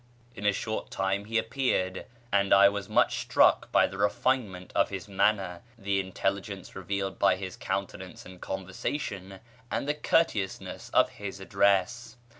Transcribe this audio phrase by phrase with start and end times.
[0.33, 4.89] In a short time he appeared; and I was much struck by the refinement of
[4.89, 11.39] his manner, the intelligence revealed by his countenance and conversation, and the courteousness of his
[11.39, 12.17] address.